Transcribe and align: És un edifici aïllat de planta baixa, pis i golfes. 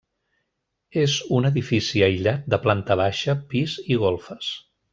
És 1.01 1.17
un 1.39 1.49
edifici 1.49 2.03
aïllat 2.07 2.49
de 2.55 2.61
planta 2.65 2.99
baixa, 3.03 3.37
pis 3.53 3.77
i 3.97 3.99
golfes. 4.07 4.49